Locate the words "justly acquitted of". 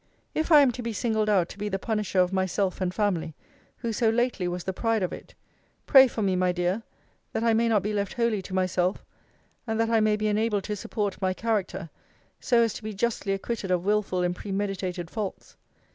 12.95-13.85